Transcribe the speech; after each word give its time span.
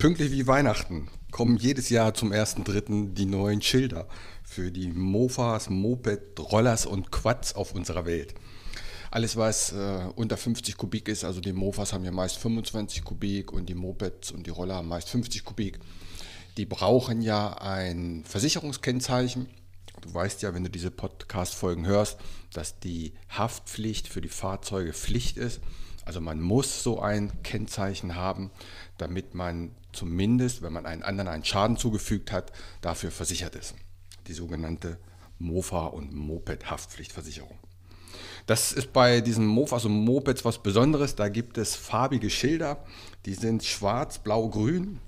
Pünktlich 0.00 0.32
wie 0.32 0.46
Weihnachten 0.46 1.08
kommen 1.30 1.58
jedes 1.58 1.90
Jahr 1.90 2.14
zum 2.14 2.32
1.3. 2.32 3.12
die 3.12 3.26
neuen 3.26 3.60
Schilder 3.60 4.08
für 4.42 4.70
die 4.70 4.88
Mofas, 4.88 5.68
Moped, 5.68 6.40
Rollers 6.40 6.86
und 6.86 7.12
Quads 7.12 7.54
auf 7.54 7.74
unserer 7.74 8.06
Welt. 8.06 8.34
Alles, 9.10 9.36
was 9.36 9.72
äh, 9.72 10.08
unter 10.16 10.38
50 10.38 10.78
Kubik 10.78 11.06
ist, 11.08 11.22
also 11.22 11.42
die 11.42 11.52
Mofas 11.52 11.92
haben 11.92 12.06
ja 12.06 12.12
meist 12.12 12.38
25 12.38 13.04
Kubik 13.04 13.52
und 13.52 13.68
die 13.68 13.74
Mopeds 13.74 14.30
und 14.30 14.46
die 14.46 14.50
Roller 14.50 14.76
haben 14.76 14.88
meist 14.88 15.10
50 15.10 15.44
Kubik. 15.44 15.78
Die 16.56 16.64
brauchen 16.64 17.20
ja 17.20 17.58
ein 17.58 18.24
Versicherungskennzeichen. 18.24 19.50
Du 20.00 20.14
weißt 20.14 20.40
ja, 20.40 20.54
wenn 20.54 20.64
du 20.64 20.70
diese 20.70 20.90
Podcast-Folgen 20.90 21.84
hörst, 21.84 22.16
dass 22.54 22.80
die 22.80 23.12
Haftpflicht 23.28 24.08
für 24.08 24.22
die 24.22 24.28
Fahrzeuge 24.28 24.94
Pflicht 24.94 25.36
ist. 25.36 25.60
Also 26.10 26.20
man 26.20 26.40
muss 26.40 26.82
so 26.82 27.00
ein 27.00 27.30
Kennzeichen 27.44 28.16
haben, 28.16 28.50
damit 28.98 29.36
man 29.36 29.70
zumindest, 29.92 30.60
wenn 30.60 30.72
man 30.72 30.84
einen 30.84 31.04
anderen 31.04 31.28
einen 31.28 31.44
Schaden 31.44 31.76
zugefügt 31.76 32.32
hat, 32.32 32.50
dafür 32.80 33.12
versichert 33.12 33.54
ist. 33.54 33.76
Die 34.26 34.32
sogenannte 34.32 34.98
Mofa- 35.38 35.86
und 35.86 36.12
Moped-Haftpflichtversicherung. 36.12 37.56
Das 38.46 38.72
ist 38.72 38.92
bei 38.92 39.20
diesen 39.20 39.46
Mofas 39.46 39.84
und 39.84 40.04
Mopeds 40.04 40.44
was 40.44 40.60
Besonderes. 40.60 41.14
Da 41.14 41.28
gibt 41.28 41.58
es 41.58 41.76
farbige 41.76 42.28
Schilder, 42.28 42.84
die 43.24 43.34
sind 43.34 43.62
schwarz, 43.62 44.18
blau, 44.18 44.48
grün. 44.48 44.98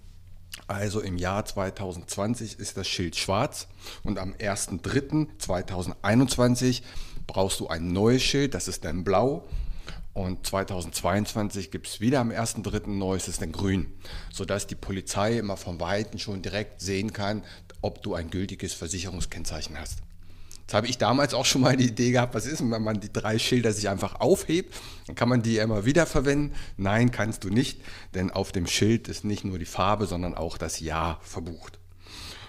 Also 0.69 1.01
im 1.01 1.19
Jahr 1.19 1.45
2020 1.45 2.61
ist 2.61 2.77
das 2.77 2.87
Schild 2.87 3.17
schwarz 3.17 3.67
und 4.05 4.21
am 4.21 4.35
1.3.2021 4.35 6.83
brauchst 7.27 7.59
du 7.59 7.67
ein 7.67 7.93
neues 7.93 8.23
Schild, 8.23 8.55
das 8.55 8.69
ist 8.69 8.85
dann 8.85 9.03
blau 9.03 9.49
und 10.15 10.47
2022 10.47 11.71
gibt 11.71 11.87
es 11.87 12.01
wieder 12.01 12.21
am 12.21 12.31
1.3. 12.31 12.89
neues, 12.89 13.25
dann 13.39 13.53
grün, 13.53 13.87
sodass 14.31 14.67
die 14.67 14.75
Polizei 14.75 15.39
immer 15.39 15.57
von 15.57 15.81
Weitem 15.81 16.19
schon 16.19 16.43
direkt 16.43 16.81
sehen 16.81 17.13
kann, 17.13 17.43
ob 17.81 18.03
du 18.03 18.15
ein 18.15 18.31
gültiges 18.31 18.75
Versicherungskennzeichen 18.75 19.79
hast. 19.79 19.99
Jetzt 20.61 20.75
habe 20.75 20.87
ich 20.87 20.99
damals 20.99 21.35
auch 21.35 21.45
schon 21.45 21.63
mal 21.63 21.77
die 21.77 21.89
Idee 21.89 22.13
gehabt, 22.13 22.35
was 22.35 22.47
ist, 22.47 22.61
wenn 22.61 22.83
man 22.83 23.01
die 23.01 23.13
drei 23.13 23.39
Schilder 23.39 23.73
sich 23.73 23.89
einfach 23.89 24.21
aufhebt, 24.21 24.75
dann 25.07 25.17
kann 25.17 25.29
man 25.29 25.43
die 25.43 25.59
immer 25.59 25.85
wieder 25.85 26.07
verwenden. 26.07 26.55
Nein, 26.77 27.11
kannst 27.11 27.45
du 27.45 27.49
nicht, 27.49 27.81
denn 28.15 28.31
auf 28.31 28.53
dem 28.53 28.67
Schild 28.67 29.09
ist 29.09 29.25
nicht 29.25 29.45
nur 29.45 29.59
die 29.59 29.65
Farbe, 29.65 30.07
sondern 30.07 30.35
auch 30.35 30.57
das 30.59 30.81
Jahr 30.81 31.21
verbucht. 31.23 31.79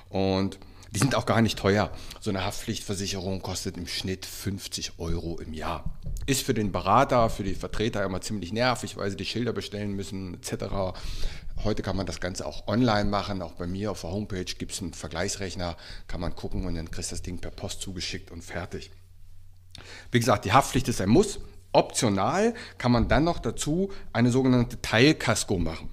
Und 0.09 0.59
die 0.93 0.99
sind 0.99 1.15
auch 1.15 1.25
gar 1.25 1.41
nicht 1.41 1.57
teuer. 1.57 1.91
So 2.19 2.29
eine 2.29 2.45
Haftpflichtversicherung 2.45 3.41
kostet 3.41 3.77
im 3.77 3.87
Schnitt 3.87 4.27
50 4.27 4.99
Euro 4.99 5.39
im 5.39 5.53
Jahr. 5.53 5.83
Ist 6.27 6.43
für 6.43 6.53
den 6.53 6.71
Berater, 6.71 7.29
für 7.31 7.43
die 7.43 7.55
Vertreter 7.55 8.03
immer 8.03 8.21
ziemlich 8.21 8.53
nervig, 8.53 8.95
weil 8.95 9.09
sie 9.09 9.17
die 9.17 9.25
Schilder 9.25 9.53
bestellen 9.53 9.93
müssen 9.93 10.35
etc. 10.35 10.65
Heute 11.63 11.81
kann 11.81 11.97
man 11.97 12.05
das 12.05 12.19
Ganze 12.19 12.45
auch 12.45 12.67
online 12.67 13.09
machen. 13.09 13.41
Auch 13.41 13.53
bei 13.53 13.65
mir 13.65 13.91
auf 13.91 14.01
der 14.01 14.11
Homepage 14.11 14.45
gibt 14.45 14.71
es 14.71 14.81
einen 14.81 14.93
Vergleichsrechner, 14.93 15.77
kann 16.07 16.21
man 16.21 16.35
gucken 16.35 16.65
und 16.65 16.75
dann 16.75 16.91
kriegst 16.91 17.11
du 17.11 17.15
das 17.15 17.23
Ding 17.23 17.39
per 17.39 17.51
Post 17.51 17.81
zugeschickt 17.81 18.29
und 18.29 18.43
fertig. 18.43 18.91
Wie 20.11 20.19
gesagt, 20.19 20.45
die 20.45 20.53
Haftpflicht 20.53 20.87
ist 20.89 21.01
ein 21.01 21.09
Muss. 21.09 21.39
Optional 21.71 22.53
kann 22.77 22.91
man 22.91 23.07
dann 23.07 23.23
noch 23.23 23.39
dazu 23.39 23.91
eine 24.13 24.29
sogenannte 24.29 24.79
Teilkasko 24.79 25.57
machen. 25.57 25.89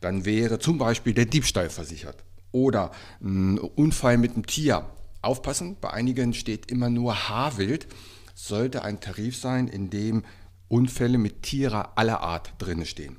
Dann 0.00 0.24
wäre 0.24 0.58
zum 0.58 0.78
Beispiel 0.78 1.12
der 1.12 1.26
Diebstahl 1.26 1.68
versichert 1.68 2.24
oder 2.52 2.92
ein 3.20 3.58
Unfall 3.58 4.18
mit 4.18 4.34
einem 4.34 4.46
Tier. 4.46 4.86
Aufpassen, 5.20 5.76
bei 5.80 5.90
einigen 5.90 6.34
steht 6.34 6.70
immer 6.70 6.90
nur 6.90 7.28
Haarwild. 7.28 7.86
Sollte 8.34 8.82
ein 8.82 9.00
Tarif 9.00 9.36
sein, 9.36 9.68
in 9.68 9.90
dem 9.90 10.24
Unfälle 10.68 11.18
mit 11.18 11.42
Tieren 11.42 11.84
aller 11.94 12.20
Art 12.20 12.54
drin 12.58 12.86
stehen. 12.86 13.18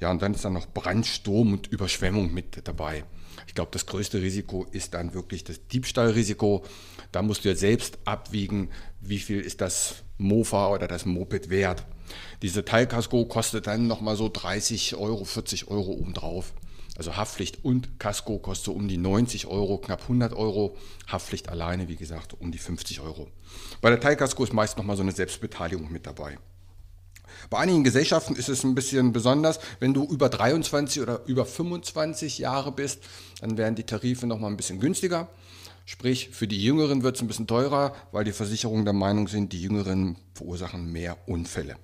Ja, 0.00 0.10
und 0.10 0.20
dann 0.20 0.34
ist 0.34 0.44
dann 0.44 0.52
noch 0.52 0.66
Brandsturm 0.66 1.52
und 1.52 1.66
Überschwemmung 1.68 2.32
mit 2.32 2.66
dabei. 2.68 3.04
Ich 3.46 3.54
glaube, 3.54 3.70
das 3.72 3.86
größte 3.86 4.20
Risiko 4.20 4.66
ist 4.70 4.94
dann 4.94 5.14
wirklich 5.14 5.44
das 5.44 5.66
Diebstahlrisiko. 5.68 6.64
Da 7.12 7.22
musst 7.22 7.44
du 7.44 7.48
ja 7.48 7.54
selbst 7.54 7.98
abwiegen, 8.04 8.70
wie 9.00 9.18
viel 9.18 9.40
ist 9.40 9.60
das 9.60 10.02
Mofa 10.18 10.68
oder 10.68 10.88
das 10.88 11.04
Moped 11.06 11.50
wert. 11.50 11.84
Diese 12.42 12.64
Teilkasko 12.64 13.24
kostet 13.26 13.66
dann 13.66 13.86
nochmal 13.86 14.16
so 14.16 14.28
30 14.28 14.96
Euro, 14.96 15.24
40 15.24 15.68
Euro 15.68 15.92
obendrauf. 15.92 16.52
Also 16.96 17.16
Haftpflicht 17.16 17.64
und 17.64 17.98
Kasko 17.98 18.38
kostet 18.38 18.66
so 18.66 18.72
um 18.72 18.86
die 18.86 18.98
90 18.98 19.46
Euro, 19.46 19.78
knapp 19.78 20.02
100 20.02 20.32
Euro. 20.32 20.76
Haftpflicht 21.08 21.48
alleine, 21.48 21.88
wie 21.88 21.96
gesagt, 21.96 22.34
um 22.40 22.52
die 22.52 22.58
50 22.58 23.00
Euro. 23.00 23.28
Bei 23.80 23.90
der 23.90 24.00
Teilkasko 24.00 24.44
ist 24.44 24.52
meist 24.52 24.78
nochmal 24.78 24.96
so 24.96 25.02
eine 25.02 25.12
Selbstbeteiligung 25.12 25.90
mit 25.90 26.06
dabei. 26.06 26.38
Bei 27.50 27.58
einigen 27.58 27.84
Gesellschaften 27.84 28.36
ist 28.36 28.48
es 28.48 28.64
ein 28.64 28.74
bisschen 28.74 29.12
besonders. 29.12 29.58
Wenn 29.80 29.92
du 29.92 30.04
über 30.04 30.28
23 30.28 31.02
oder 31.02 31.22
über 31.26 31.44
25 31.44 32.38
Jahre 32.38 32.72
bist, 32.72 33.00
dann 33.40 33.56
werden 33.56 33.74
die 33.74 33.84
Tarife 33.84 34.26
nochmal 34.26 34.50
ein 34.50 34.56
bisschen 34.56 34.80
günstiger. 34.80 35.28
Sprich, 35.86 36.30
für 36.30 36.46
die 36.46 36.62
Jüngeren 36.62 37.02
wird 37.02 37.16
es 37.16 37.22
ein 37.22 37.28
bisschen 37.28 37.46
teurer, 37.46 37.94
weil 38.12 38.24
die 38.24 38.32
Versicherungen 38.32 38.84
der 38.84 38.94
Meinung 38.94 39.28
sind, 39.28 39.52
die 39.52 39.60
Jüngeren 39.60 40.16
verursachen 40.32 40.90
mehr 40.90 41.18
Unfälle. 41.26 41.76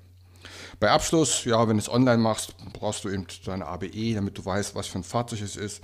Bei 0.81 0.91
Abschluss, 0.93 1.45
ja, 1.45 1.69
wenn 1.69 1.77
du 1.77 1.83
es 1.83 1.91
online 1.91 2.17
machst, 2.17 2.55
brauchst 2.73 3.05
du 3.05 3.11
eben 3.11 3.27
deine 3.45 3.67
ABE, 3.67 4.15
damit 4.15 4.39
du 4.39 4.45
weißt, 4.45 4.75
was 4.75 4.87
für 4.87 4.99
ein 4.99 5.05
Fahrzeug 5.05 5.43
es 5.43 5.55
ist. 5.55 5.83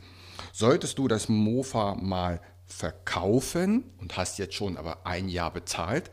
Solltest 0.54 0.96
du 0.96 1.06
das 1.06 1.28
Mofa 1.28 1.94
mal 1.96 2.40
verkaufen 2.64 3.84
und 3.98 4.16
hast 4.16 4.38
jetzt 4.38 4.54
schon 4.54 4.78
aber 4.78 5.06
ein 5.06 5.28
Jahr 5.28 5.52
bezahlt, 5.52 6.10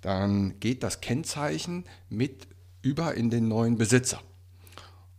dann 0.00 0.58
geht 0.60 0.82
das 0.82 1.02
Kennzeichen 1.02 1.84
mit 2.08 2.48
über 2.80 3.14
in 3.14 3.28
den 3.28 3.48
neuen 3.48 3.76
Besitzer. 3.76 4.22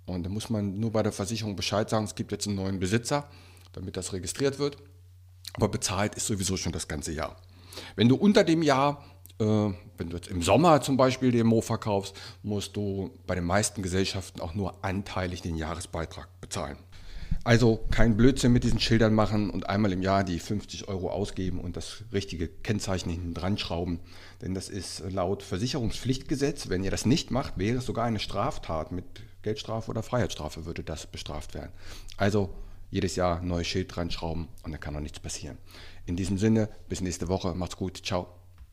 Und 0.08 0.24
da 0.24 0.30
muss 0.32 0.50
man 0.50 0.80
nur 0.80 0.92
bei 0.92 1.04
der 1.04 1.12
Versicherung 1.12 1.56
Bescheid 1.56 1.92
sagen, 1.92 2.06
es 2.06 2.16
gibt 2.16 2.32
jetzt 2.32 2.48
einen 2.48 2.56
neuen 2.56 2.80
Besitzer, 2.80 3.30
damit 3.74 3.96
das 3.96 4.12
registriert 4.12 4.58
wird. 4.58 4.78
Aber 5.54 5.70
bezahlt 5.70 6.16
ist 6.16 6.26
sowieso 6.26 6.58
schon 6.58 6.72
das 6.72 6.88
ganze 6.88 7.12
Jahr. 7.12 7.38
Wenn 7.96 8.10
du 8.10 8.16
unter 8.16 8.44
dem 8.44 8.64
Jahr 8.64 9.06
wenn 9.44 10.10
du 10.10 10.16
jetzt 10.16 10.28
im 10.28 10.42
Sommer 10.42 10.82
zum 10.82 10.98
Beispiel 10.98 11.32
den 11.32 11.48
Mo 11.48 11.62
verkaufst, 11.62 12.16
musst 12.42 12.76
du 12.76 13.12
bei 13.28 13.36
den 13.36 13.46
meisten 13.46 13.82
Gesellschaften 13.82 14.42
auch 14.42 14.54
nur 14.54 14.84
anteilig 14.84 15.42
den 15.42 15.56
Jahresbeitrag 15.56 16.28
bezahlen. 16.42 16.78
Also 17.46 17.86
kein 17.92 18.16
Blödsinn 18.16 18.54
mit 18.54 18.64
diesen 18.64 18.80
Schildern 18.80 19.14
machen 19.14 19.50
und 19.50 19.68
einmal 19.68 19.92
im 19.92 20.02
Jahr 20.02 20.24
die 20.24 20.40
50 20.40 20.88
Euro 20.88 21.10
ausgeben 21.10 21.60
und 21.60 21.76
das 21.76 22.04
richtige 22.14 22.48
Kennzeichen 22.48 23.10
hinten 23.10 23.34
dran 23.34 23.58
schrauben. 23.58 24.00
Denn 24.42 24.54
das 24.54 24.70
ist 24.70 25.04
laut 25.12 25.44
Versicherungspflichtgesetz, 25.44 26.70
wenn 26.70 26.84
ihr 26.86 26.92
das 26.92 27.06
nicht 27.06 27.32
macht, 27.32 27.58
wäre 27.58 27.80
es 27.80 27.86
sogar 27.86 28.06
eine 28.06 28.20
Straftat. 28.20 28.94
Mit 28.94 29.06
Geldstrafe 29.42 29.92
oder 29.92 30.04
Freiheitsstrafe 30.04 30.66
würde 30.66 30.84
das 30.84 31.06
bestraft 31.06 31.54
werden. 31.54 31.72
Also 32.16 32.50
jedes 32.92 33.18
Jahr 33.18 33.42
neues 33.42 33.68
Schild 33.68 33.94
dran 33.94 34.10
schrauben 34.10 34.48
und 34.64 34.72
dann 34.72 34.80
kann 34.80 34.96
auch 34.96 35.02
nichts 35.02 35.20
passieren. 35.20 35.58
In 36.06 36.16
diesem 36.16 36.38
Sinne, 36.38 36.70
bis 36.88 37.02
nächste 37.02 37.28
Woche. 37.28 37.56
Macht's 37.56 37.76
gut. 37.76 38.02
Ciao. 38.06 38.43